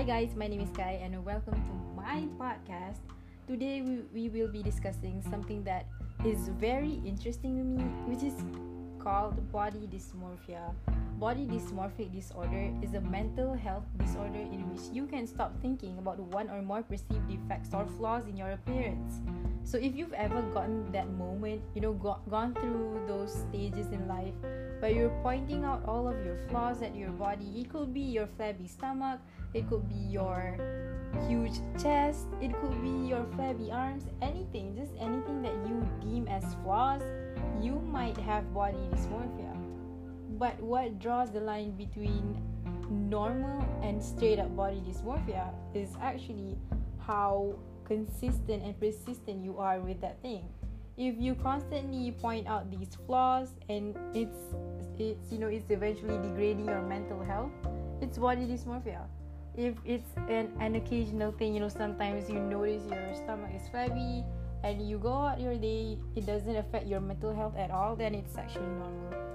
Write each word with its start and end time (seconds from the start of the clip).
Hi 0.00 0.06
guys, 0.06 0.34
my 0.34 0.46
name 0.46 0.62
is 0.62 0.70
Kai 0.74 0.98
and 1.02 1.22
welcome 1.26 1.52
to 1.52 1.72
my 1.94 2.24
podcast. 2.40 3.00
Today 3.46 3.82
we, 3.82 3.98
we 4.14 4.28
will 4.30 4.50
be 4.50 4.62
discussing 4.62 5.22
something 5.30 5.62
that 5.64 5.84
is 6.24 6.48
very 6.58 7.02
interesting 7.04 7.58
to 7.58 7.62
me, 7.62 7.82
which 8.08 8.22
is 8.22 8.32
called 8.98 9.36
body 9.52 9.86
dysmorphia. 9.92 10.72
Body 11.20 11.44
dysmorphic 11.44 12.16
disorder 12.16 12.72
is 12.80 12.94
a 12.94 13.00
mental 13.02 13.52
health 13.52 13.84
disorder 13.98 14.40
in 14.40 14.64
which 14.72 14.88
you 14.90 15.04
can 15.04 15.26
stop 15.26 15.52
thinking 15.60 15.98
about 15.98 16.18
one 16.18 16.48
or 16.48 16.62
more 16.62 16.82
perceived 16.82 17.28
defects 17.28 17.74
or 17.74 17.84
flaws 17.98 18.24
in 18.24 18.38
your 18.38 18.52
appearance. 18.52 19.20
So 19.62 19.76
if 19.76 19.94
you've 19.94 20.14
ever 20.14 20.40
gotten 20.56 20.90
that 20.92 21.12
moment, 21.12 21.60
you 21.74 21.82
know, 21.82 21.92
go- 21.92 22.24
gone 22.30 22.54
through 22.54 23.04
those 23.06 23.34
stages 23.34 23.92
in 23.92 24.08
life 24.08 24.32
where 24.80 24.90
you're 24.90 25.12
pointing 25.22 25.62
out 25.62 25.84
all 25.84 26.08
of 26.08 26.24
your 26.24 26.38
flaws 26.48 26.80
at 26.80 26.96
your 26.96 27.10
body, 27.10 27.52
it 27.60 27.68
could 27.68 27.92
be 27.92 28.00
your 28.00 28.26
flabby 28.26 28.66
stomach, 28.66 29.20
it 29.52 29.68
could 29.68 29.86
be 29.90 30.00
your 30.08 30.56
huge 31.28 31.60
chest, 31.76 32.28
it 32.40 32.58
could 32.62 32.80
be 32.80 33.12
your 33.12 33.26
flabby 33.36 33.70
arms, 33.70 34.08
anything, 34.22 34.74
just 34.74 34.96
anything 34.98 35.42
that 35.42 35.52
you 35.68 35.84
deem 36.00 36.26
as 36.28 36.56
flaws, 36.64 37.02
you 37.60 37.76
might 37.92 38.16
have 38.16 38.54
body 38.54 38.80
dysmorphia. 38.88 39.69
But 40.40 40.58
what 40.58 40.98
draws 40.98 41.30
the 41.30 41.40
line 41.40 41.76
between 41.76 42.40
normal 42.88 43.60
and 43.82 44.02
straight 44.02 44.38
up 44.38 44.56
body 44.56 44.80
dysmorphia 44.80 45.52
is 45.74 45.90
actually 46.00 46.56
how 46.98 47.60
consistent 47.84 48.64
and 48.64 48.72
persistent 48.80 49.44
you 49.44 49.58
are 49.58 49.80
with 49.80 50.00
that 50.00 50.16
thing. 50.22 50.48
If 50.96 51.20
you 51.20 51.34
constantly 51.34 52.12
point 52.12 52.48
out 52.48 52.70
these 52.70 52.96
flaws 53.06 53.52
and 53.68 53.94
it's 54.14 54.56
it's 54.98 55.30
you 55.30 55.38
know 55.38 55.48
it's 55.48 55.70
eventually 55.70 56.16
degrading 56.16 56.64
your 56.64 56.80
mental 56.80 57.22
health, 57.22 57.52
it's 58.00 58.16
body 58.16 58.46
dysmorphia 58.48 59.04
if 59.56 59.74
it's 59.84 60.08
an, 60.28 60.48
an 60.60 60.76
occasional 60.76 61.32
thing 61.32 61.52
you 61.52 61.60
know 61.60 61.68
sometimes 61.68 62.30
you 62.30 62.38
notice 62.38 62.84
your 62.86 63.14
stomach 63.14 63.50
is 63.52 63.68
flabby 63.68 64.24
and 64.62 64.88
you 64.88 64.96
go 64.96 65.12
out 65.12 65.40
your 65.40 65.56
day 65.56 65.98
it 66.14 66.24
doesn't 66.24 66.54
affect 66.54 66.86
your 66.86 67.00
mental 67.00 67.34
health 67.34 67.56
at 67.58 67.70
all 67.70 67.96
then 67.96 68.14
it's 68.14 68.38
actually 68.38 68.68
normal 68.78 69.29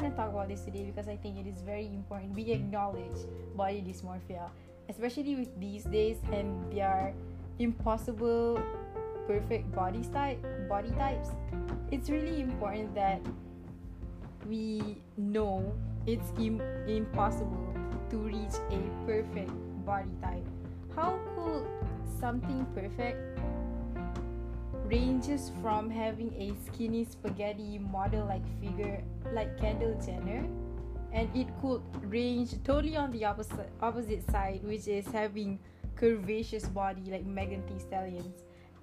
want 0.00 0.16
to 0.16 0.16
talk 0.16 0.30
about 0.30 0.48
this 0.48 0.60
today 0.62 0.84
because 0.84 1.08
i 1.08 1.16
think 1.16 1.36
it 1.36 1.46
is 1.46 1.60
very 1.62 1.86
important 1.86 2.34
we 2.34 2.50
acknowledge 2.50 3.26
body 3.54 3.82
dysmorphia 3.86 4.48
especially 4.88 5.36
with 5.36 5.48
these 5.60 5.84
days 5.84 6.16
and 6.32 6.72
their 6.72 7.12
impossible 7.58 8.62
perfect 9.26 9.70
body 9.74 10.02
type 10.12 10.38
body 10.68 10.90
types 10.92 11.28
it's 11.90 12.08
really 12.08 12.40
important 12.40 12.94
that 12.94 13.20
we 14.48 14.96
know 15.16 15.72
it's 16.06 16.32
Im- 16.38 16.62
impossible 16.88 17.74
to 18.10 18.16
reach 18.16 18.56
a 18.70 18.80
perfect 19.06 19.50
body 19.84 20.10
type. 20.22 20.46
How 20.96 21.18
could 21.34 21.66
something 22.18 22.66
perfect 22.74 23.38
ranges 24.90 25.52
from 25.62 25.88
having 25.88 26.34
a 26.34 26.52
skinny 26.66 27.04
spaghetti 27.04 27.78
model 27.78 28.26
like 28.26 28.42
figure 28.60 29.02
like 29.32 29.58
Kendall 29.60 29.94
Jenner 30.04 30.44
and 31.12 31.28
it 31.34 31.48
could 31.60 31.82
range 32.02 32.54
totally 32.64 32.96
on 32.96 33.10
the 33.12 33.24
opposite 33.24 33.70
opposite 33.80 34.28
side 34.30 34.60
which 34.64 34.88
is 34.88 35.06
having 35.06 35.58
curvaceous 35.96 36.72
body 36.72 37.10
like 37.10 37.24
Megan 37.24 37.64
Thee 37.66 37.78
Stallion's 37.78 38.42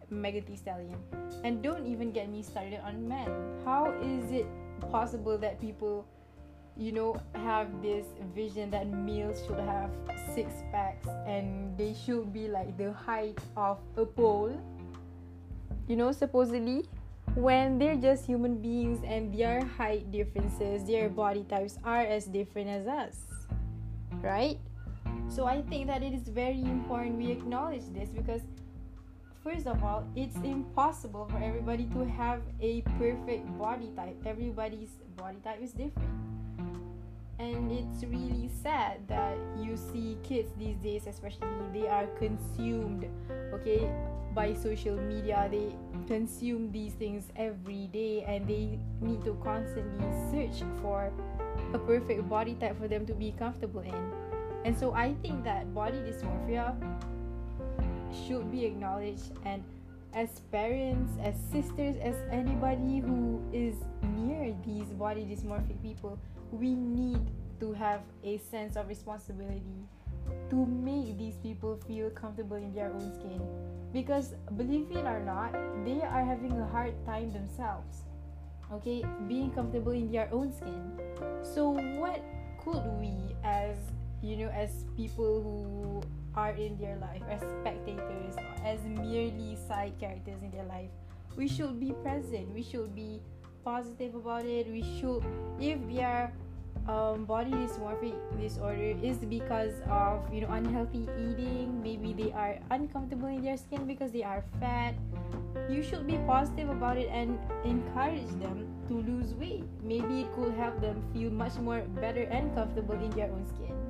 Megan 0.09 0.45
Thee 0.45 0.55
Stallion. 0.55 0.97
And 1.44 1.61
don't 1.61 1.86
even 1.86 2.11
get 2.11 2.30
me 2.30 2.42
started 2.42 2.80
on 2.83 3.08
men. 3.08 3.30
How 3.66 3.92
is 4.02 4.31
it 4.31 4.47
possible 4.92 5.38
that 5.38 5.59
people 5.59 6.08
you 6.77 6.92
know 6.92 7.19
have 7.33 7.81
this 7.81 8.05
vision 8.36 8.69
that 8.69 8.88
males 8.88 9.42
should 9.47 9.59
have 9.59 9.89
six 10.36 10.52
packs 10.71 11.08
and 11.25 11.75
they 11.75 11.95
should 12.05 12.31
be 12.31 12.47
like 12.47 12.77
the 12.77 12.94
height 12.94 13.39
of 13.58 13.80
a 13.97 14.05
pole 14.05 14.54
you 15.87 15.95
know 15.95 16.11
supposedly 16.11 16.86
when 17.36 17.77
they're 17.77 17.95
just 17.95 18.25
human 18.25 18.58
beings 18.61 18.99
and 19.05 19.33
their 19.37 19.64
height 19.64 20.11
differences 20.11 20.86
their 20.86 21.09
body 21.09 21.43
types 21.49 21.77
are 21.83 22.02
as 22.02 22.25
different 22.25 22.70
as 22.70 22.87
us 22.87 23.15
right? 24.21 24.59
So 25.30 25.45
i 25.45 25.61
think 25.61 25.87
that 25.87 26.02
it 26.02 26.14
is 26.14 26.27
very 26.27 26.61
important 26.61 27.17
we 27.17 27.31
acknowledge 27.31 27.83
this 27.93 28.09
because 28.09 28.42
first 29.43 29.67
of 29.67 29.83
all 29.83 30.05
it's 30.15 30.36
impossible 30.37 31.27
for 31.30 31.37
everybody 31.37 31.86
to 31.87 32.05
have 32.05 32.42
a 32.61 32.81
perfect 32.98 33.45
body 33.58 33.92
type. 33.95 34.17
Everybody's 34.25 34.89
body 35.15 35.37
type 35.43 35.61
is 35.61 35.71
different 35.71 36.09
and 37.39 37.71
it's 37.71 38.03
really 38.03 38.49
sad 38.64 39.08
that 39.08 39.37
you 39.59 39.77
see 39.77 40.17
kids 40.23 40.52
these 40.58 40.77
days 40.77 41.05
especially 41.08 41.48
they 41.71 41.87
are 41.87 42.08
consumed 42.17 43.05
okay 43.53 43.89
by 44.37 44.53
social 44.53 44.95
media. 44.95 45.49
They 45.49 45.73
consume 46.05 46.71
these 46.71 46.93
things 46.93 47.25
every 47.36 47.89
day 47.92 48.21
and 48.21 48.48
they 48.48 48.77
need 49.02 49.25
to 49.25 49.33
constantly 49.43 50.05
search 50.30 50.61
for 50.80 51.11
a 51.73 51.80
perfect 51.80 52.30
body 52.30 52.53
type 52.53 52.77
for 52.77 52.87
them 52.87 53.03
to 53.08 53.14
be 53.14 53.33
comfortable 53.33 53.81
in. 53.81 53.98
And 54.64 54.77
so 54.77 54.93
i 54.93 55.15
think 55.25 55.43
that 55.43 55.73
body 55.73 55.98
dysmorphia 56.05 56.75
should 58.14 58.52
be 58.52 58.65
acknowledged 58.65 59.31
and 59.45 59.64
as 60.13 60.39
parents 60.51 61.13
as 61.21 61.35
sisters 61.51 61.95
as 62.01 62.15
anybody 62.31 62.99
who 62.99 63.41
is 63.51 63.75
near 64.15 64.55
these 64.65 64.87
body 64.93 65.21
dysmorphic 65.25 65.81
people 65.81 66.19
we 66.51 66.73
need 66.75 67.21
to 67.59 67.73
have 67.73 68.01
a 68.23 68.37
sense 68.37 68.75
of 68.75 68.87
responsibility 68.87 69.87
to 70.49 70.65
make 70.65 71.17
these 71.17 71.35
people 71.37 71.79
feel 71.87 72.09
comfortable 72.11 72.57
in 72.57 72.73
their 72.73 72.91
own 72.91 73.13
skin. 73.13 73.41
Because 73.93 74.35
believe 74.55 74.91
it 74.91 75.05
or 75.05 75.23
not 75.23 75.53
they 75.85 76.01
are 76.01 76.23
having 76.23 76.51
a 76.59 76.67
hard 76.67 76.93
time 77.05 77.31
themselves 77.31 78.03
okay 78.71 79.01
being 79.27 79.49
comfortable 79.51 79.93
in 79.93 80.11
their 80.11 80.29
own 80.31 80.51
skin. 80.51 80.91
So 81.41 81.69
what 81.99 82.21
could 82.63 82.83
we 82.99 83.35
as 83.43 83.77
you 84.22 84.38
know 84.38 84.50
as 84.50 84.86
people 84.95 85.42
who 85.42 86.02
are 86.36 86.52
in 86.52 86.78
their 86.78 86.98
life 86.98 87.22
as 87.30 87.42
spectators 87.61 88.36
as 88.64 88.80
merely 88.83 89.58
side 89.67 89.94
characters 90.00 90.42
in 90.42 90.52
their 90.52 90.66
life 90.66 90.89
we 91.38 91.48
should 91.48 91.80
be 91.80 91.94
present. 92.02 92.52
We 92.52 92.64
should 92.64 92.95
be 92.95 93.22
positive 93.64 94.16
about 94.16 94.45
it. 94.45 94.67
We 94.67 94.82
should 95.00 95.23
if 95.61 95.80
we 95.86 96.02
are 96.02 96.33
um, 96.89 97.26
body 97.26 97.52
dysmorphic 97.52 98.16
disorder 98.42 98.95
is 99.04 99.17
because 99.17 99.76
of 99.89 100.26
you 100.34 100.42
know 100.42 100.49
unhealthy 100.49 101.05
eating. 101.16 101.80
Maybe 101.84 102.11
they 102.11 102.34
are 102.34 102.58
uncomfortable 102.72 103.30
in 103.30 103.44
their 103.44 103.58
skin 103.58 103.86
because 103.86 104.11
they 104.11 104.23
are 104.23 104.44
fat. 104.60 104.95
You 105.70 105.84
should 105.84 106.08
be 106.08 106.17
positive 106.26 106.70
about 106.70 106.98
it 106.98 107.10
and 107.10 107.38
encourage 107.64 108.30
them 108.42 108.66
to 108.88 108.98
lose 108.98 109.34
weight. 109.36 109.66
Maybe 109.84 110.22
it 110.22 110.34
could 110.34 110.54
help 110.54 110.82
them 110.82 111.04
feel 111.14 111.30
much 111.30 111.55
more 111.58 111.82
better 112.02 112.23
and 112.23 112.54
comfortable 112.55 112.95
in 112.95 113.11
their 113.11 113.30
own 113.30 113.45
skin 113.54 113.86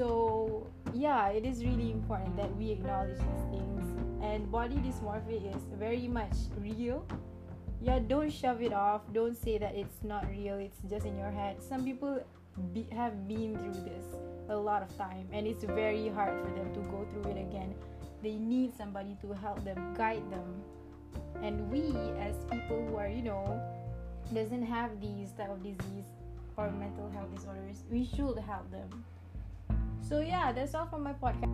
so 0.00 0.66
yeah 0.94 1.28
it 1.28 1.44
is 1.44 1.62
really 1.62 1.90
important 1.92 2.34
that 2.34 2.50
we 2.56 2.70
acknowledge 2.70 3.18
these 3.18 3.44
things. 3.50 3.84
And 4.22 4.50
body 4.50 4.76
dysmorphia 4.76 5.54
is 5.54 5.62
very 5.78 6.08
much 6.08 6.36
real. 6.58 7.06
Yeah 7.82 7.98
don't 7.98 8.32
shove 8.32 8.62
it 8.62 8.72
off. 8.72 9.02
Don't 9.12 9.36
say 9.36 9.58
that 9.58 9.74
it's 9.74 10.02
not 10.02 10.26
real. 10.30 10.56
It's 10.56 10.78
just 10.88 11.04
in 11.04 11.18
your 11.18 11.30
head. 11.30 11.62
Some 11.62 11.84
people 11.84 12.24
be, 12.72 12.86
have 12.92 13.28
been 13.28 13.58
through 13.58 13.84
this 13.84 14.06
a 14.48 14.56
lot 14.56 14.82
of 14.82 14.96
time 14.96 15.28
and 15.32 15.46
it's 15.46 15.64
very 15.64 16.08
hard 16.08 16.40
for 16.40 16.50
them 16.54 16.72
to 16.72 16.80
go 16.88 17.06
through 17.12 17.32
it 17.32 17.38
again. 17.38 17.74
They 18.22 18.36
need 18.36 18.74
somebody 18.74 19.18
to 19.20 19.34
help 19.34 19.62
them 19.64 19.92
guide 19.98 20.24
them. 20.30 20.62
And 21.42 21.70
we 21.70 21.92
as 22.18 22.36
people 22.50 22.86
who 22.88 22.96
are 22.96 23.08
you 23.08 23.20
know 23.20 23.44
doesn't 24.32 24.64
have 24.64 24.98
these 24.98 25.32
type 25.32 25.50
of 25.50 25.62
disease 25.62 26.08
or 26.56 26.70
mental 26.70 27.10
health 27.10 27.34
disorders 27.34 27.84
we 27.90 28.04
should 28.04 28.38
help 28.38 28.70
them 28.70 29.04
so 30.10 30.18
yeah 30.18 30.50
that's 30.50 30.74
all 30.74 30.86
from 30.86 31.04
my 31.04 31.12
podcast 31.14 31.46